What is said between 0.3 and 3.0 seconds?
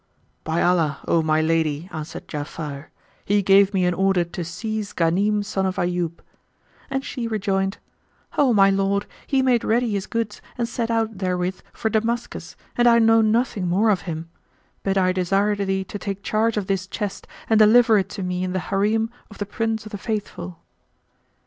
''[FN#122] "By Allah, O my lady," answered Ja'afar,